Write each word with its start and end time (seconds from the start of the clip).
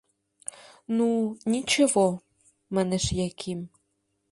—Ну, 0.97 1.07
ничего,— 1.51 2.07
манеш 2.75 3.05
Яким. 3.27 3.59